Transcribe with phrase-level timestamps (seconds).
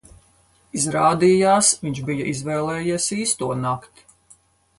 [0.79, 4.09] Izrādījās, viņš bija izvēlējies īsto nakti.